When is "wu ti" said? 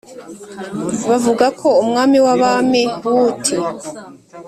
3.13-3.55